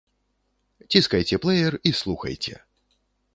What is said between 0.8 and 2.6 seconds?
Ціскайце плэер і слухайце.